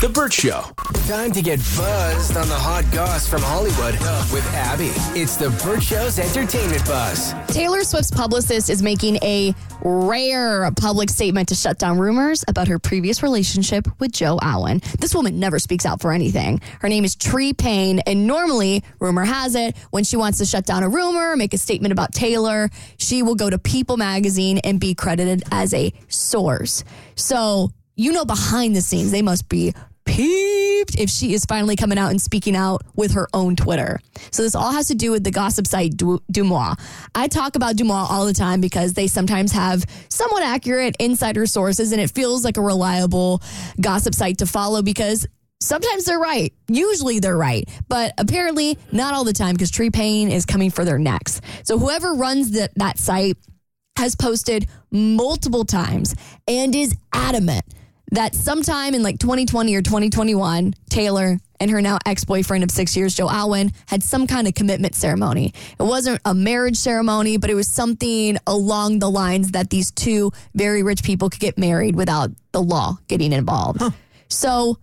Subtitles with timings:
[0.00, 0.62] The Burt Show.
[1.06, 3.92] Time to get buzzed on the hot goss from Hollywood
[4.32, 4.92] with Abby.
[5.14, 7.34] It's the Burt Show's entertainment buzz.
[7.48, 12.78] Taylor Swift's publicist is making a rare public statement to shut down rumors about her
[12.78, 14.80] previous relationship with Joe Alwyn.
[14.98, 16.62] This woman never speaks out for anything.
[16.80, 20.64] Her name is Tree Paine, and normally, rumor has it, when she wants to shut
[20.64, 24.80] down a rumor, make a statement about Taylor, she will go to People magazine and
[24.80, 26.84] be credited as a source.
[27.16, 29.74] So, you know, behind the scenes, they must be
[30.22, 34.00] if she is finally coming out and speaking out with her own Twitter.
[34.30, 36.78] So this all has to do with the gossip site DeuxMoi.
[37.14, 41.92] I talk about DeuxMoi all the time because they sometimes have somewhat accurate insider sources
[41.92, 43.42] and it feels like a reliable
[43.80, 45.26] gossip site to follow because
[45.60, 46.52] sometimes they're right.
[46.68, 50.84] Usually they're right, but apparently not all the time because Tree Paine is coming for
[50.84, 51.40] their necks.
[51.64, 53.36] So whoever runs the, that site
[53.96, 56.14] has posted multiple times
[56.48, 57.64] and is adamant
[58.12, 62.96] that sometime in like 2020 or 2021, Taylor and her now ex boyfriend of six
[62.96, 65.52] years, Joe Alwyn, had some kind of commitment ceremony.
[65.78, 70.32] It wasn't a marriage ceremony, but it was something along the lines that these two
[70.54, 73.80] very rich people could get married without the law getting involved.
[73.80, 73.90] Huh.
[74.28, 74.78] So,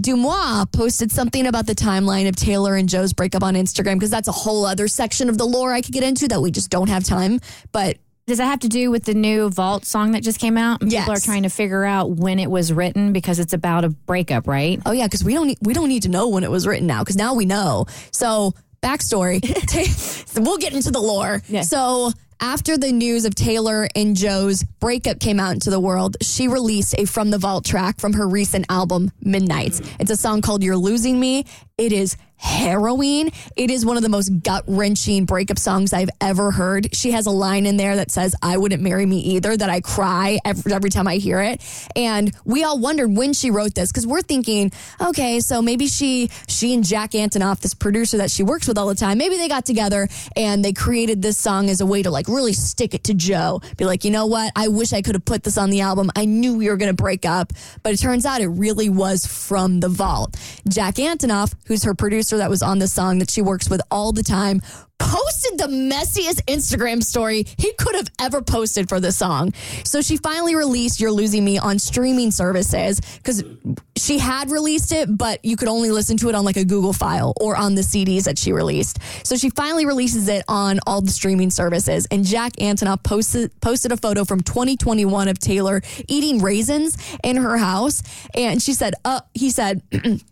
[0.00, 4.28] DeuxMoi posted something about the timeline of Taylor and Joe's breakup on Instagram because that's
[4.28, 6.88] a whole other section of the lore I could get into that we just don't
[6.88, 7.40] have time.
[7.72, 7.98] But
[8.32, 10.80] does that have to do with the new Vault song that just came out?
[10.80, 11.02] Yes.
[11.02, 14.48] People are trying to figure out when it was written because it's about a breakup,
[14.48, 14.80] right?
[14.86, 16.86] Oh yeah, because we don't need, we don't need to know when it was written
[16.86, 17.84] now because now we know.
[18.10, 19.42] So backstory,
[20.40, 21.42] we'll get into the lore.
[21.46, 21.60] Yeah.
[21.60, 26.48] So after the news of Taylor and Joe's breakup came out into the world, she
[26.48, 29.82] released a From the Vault track from her recent album, Midnights.
[30.00, 31.44] It's a song called You're Losing Me.
[31.76, 33.30] It is harrowing.
[33.54, 36.94] It is one of the most gut wrenching breakup songs I've ever heard.
[36.94, 39.80] She has a line in there that says, I wouldn't marry me either, that I
[39.80, 41.62] cry every, every time I hear it.
[41.94, 46.30] And we all wondered when she wrote this because we're thinking, okay, so maybe she,
[46.48, 49.48] she and Jack Antonoff, this producer that she works with all the time, maybe they
[49.48, 53.04] got together and they created this song as a way to like really stick it
[53.04, 53.60] to Joe.
[53.76, 54.50] Be like, you know what?
[54.56, 56.10] I wish I could have put this on the album.
[56.16, 57.52] I knew we were going to break up,
[57.84, 60.36] but it turns out it really was from the vault.
[60.68, 64.12] Jack Antonoff, who's her producer, that was on the song that she works with all
[64.12, 64.60] the time
[65.02, 69.52] posted the messiest Instagram story he could have ever posted for the song.
[69.84, 73.42] So she finally released You're Losing Me on streaming services because
[73.96, 76.92] she had released it, but you could only listen to it on like a Google
[76.92, 78.98] file or on the CDs that she released.
[79.26, 82.06] So she finally releases it on all the streaming services.
[82.10, 87.58] And Jack Antonoff posted, posted a photo from 2021 of Taylor eating raisins in her
[87.58, 88.02] house.
[88.34, 89.82] And she said, uh, he said,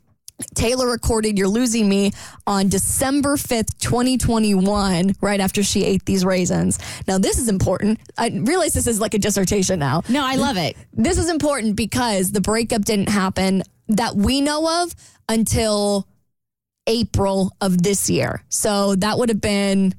[0.54, 2.12] Taylor recorded You're Losing Me
[2.46, 6.78] on December 5th, 2021, right after she ate these raisins.
[7.06, 8.00] Now, this is important.
[8.18, 10.02] I realize this is like a dissertation now.
[10.08, 10.76] No, I love it.
[10.92, 14.94] This is important because the breakup didn't happen that we know of
[15.28, 16.06] until
[16.90, 18.42] April of this year.
[18.48, 19.94] So that would have been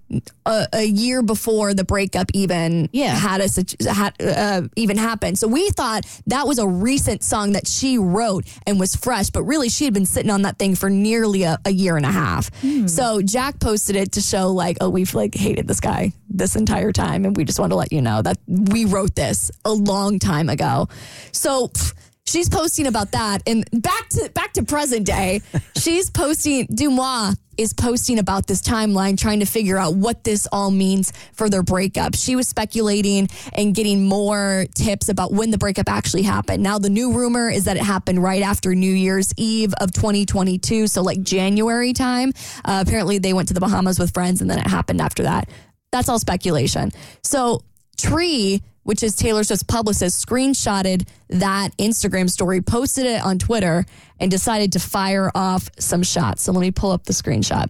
[0.45, 3.15] a, a year before the breakup even Yeah.
[3.15, 5.39] had a had uh, even happened.
[5.39, 9.43] So we thought that was a recent song that she wrote and was fresh, but
[9.43, 12.11] really she had been sitting on that thing for nearly a, a year and a
[12.11, 12.51] half.
[12.87, 16.91] So Jack posted it to show like, oh, we've like hated this guy this entire
[16.91, 20.19] time, and we just want to let you know that we wrote this a long
[20.19, 20.89] time ago.
[21.31, 21.69] So.
[21.69, 21.93] pff,
[22.25, 25.41] She's posting about that, and back to back to present day.
[25.75, 26.67] She's posting.
[26.67, 31.49] DeuxMoi is posting about this timeline, trying to figure out what this all means for
[31.49, 32.15] their breakup.
[32.15, 36.63] She was speculating and getting more tips about when the breakup actually happened.
[36.63, 40.87] Now, the new rumor is that it happened right after New Year's Eve of 2022,
[40.87, 42.31] so like January time.
[42.63, 45.49] Uh, apparently, they went to the Bahamas with friends, and then it happened after that.
[45.91, 46.91] That's all speculation.
[47.23, 47.63] So
[47.97, 53.85] Tree which is Taylor Swift's publicist, screenshotted that Instagram story, posted it on Twitter,
[54.19, 56.43] and decided to fire off some shots.
[56.43, 57.69] So let me pull up the screenshot.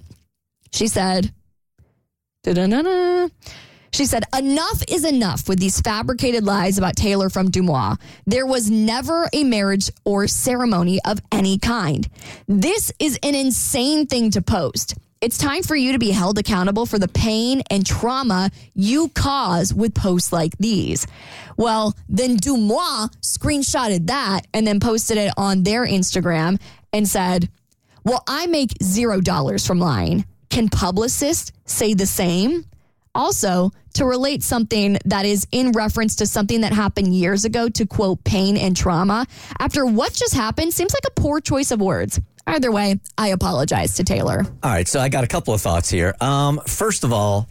[0.71, 1.31] She said,
[2.43, 3.27] Da-da-da-da.
[3.93, 7.99] She said, Enough is enough with these fabricated lies about Taylor from DeuxMoi.
[8.25, 12.07] There was never a marriage or ceremony of any kind.
[12.47, 14.95] This is an insane thing to post.
[15.21, 19.71] It's time for you to be held accountable for the pain and trauma you cause
[19.71, 21.05] with posts like these.
[21.57, 26.59] Well, then DeuxMoi screenshotted that and then posted it on their Instagram
[26.91, 27.49] and said,
[28.03, 30.25] Well, I make zero dollars from lying.
[30.49, 32.65] Can publicists say the same?
[33.13, 37.85] Also, to relate something that is in reference to something that happened years ago to
[37.85, 39.27] quote pain and trauma
[39.59, 42.19] after what just happened seems like a poor choice of words.
[42.47, 44.45] Either way, I apologize to Taylor.
[44.63, 46.15] All right, so I got a couple of thoughts here.
[46.19, 47.47] Um, first of all,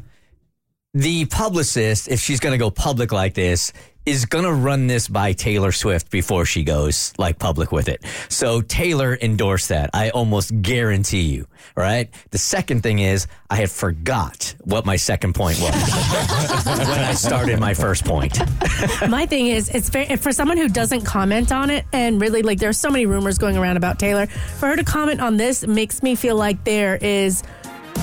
[0.95, 3.73] the publicist, if she's going to go public like this,
[4.07, 8.05] is going to run this by Taylor Swift before she goes like public with it.
[8.29, 9.91] So Taylor endorsed that.
[9.93, 11.47] I almost guarantee you.
[11.77, 12.09] Right.
[12.31, 15.73] The second thing is I had forgot what my second point was
[16.67, 18.39] when I started my first point.
[19.09, 22.59] My thing is, it's very, for someone who doesn't comment on it, and really, like,
[22.59, 24.27] there's so many rumors going around about Taylor.
[24.27, 27.43] For her to comment on this makes me feel like there is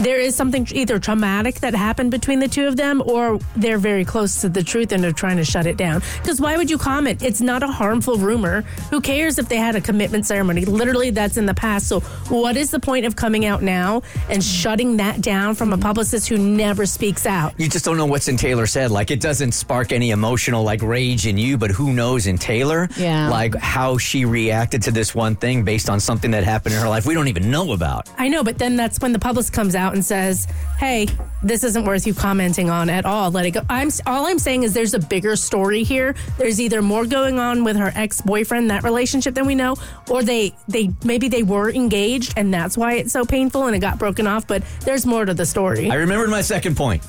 [0.01, 4.05] there is something either traumatic that happened between the two of them or they're very
[4.05, 6.01] close to the truth and they're trying to shut it down.
[6.21, 7.23] Because why would you comment?
[7.23, 8.61] It's not a harmful rumor.
[8.91, 10.65] Who cares if they had a commitment ceremony?
[10.65, 11.87] Literally, that's in the past.
[11.87, 15.77] So, what is the point of coming out now and shutting that down from a
[15.77, 17.53] publicist who never speaks out?
[17.57, 18.91] You just don't know what's in Taylor's head.
[18.91, 22.87] Like it doesn't spark any emotional like rage in you, but who knows in Taylor?
[22.97, 23.29] Yeah.
[23.29, 26.89] Like how she reacted to this one thing based on something that happened in her
[26.89, 28.09] life we don't even know about.
[28.17, 30.47] I know, but then that's when the publicist comes out and says,
[30.79, 31.07] "Hey,
[31.43, 33.31] this isn't worth you commenting on at all.
[33.31, 36.15] Let it go." I'm all I'm saying is there's a bigger story here.
[36.37, 39.75] There's either more going on with her ex-boyfriend, that relationship than we know,
[40.09, 43.79] or they they maybe they were engaged and that's why it's so painful and it
[43.79, 44.47] got broken off.
[44.47, 45.89] But there's more to the story.
[45.89, 47.03] I remembered my second point.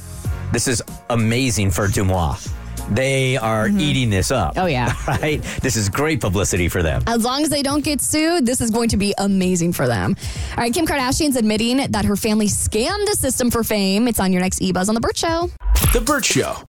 [0.52, 2.57] This is amazing for DeuxMoi.
[2.90, 3.80] They are mm-hmm.
[3.80, 4.54] eating this up.
[4.56, 4.94] Oh, yeah.
[5.08, 5.42] Right?
[5.62, 7.02] This is great publicity for them.
[7.06, 10.16] As long as they don't get sued, this is going to be amazing for them.
[10.50, 14.06] All right, Kim Kardashian's admitting that her family scammed the system for fame.
[14.06, 15.50] It's on your next eBuzz on The Burt Show.
[15.92, 16.58] The Burt Show.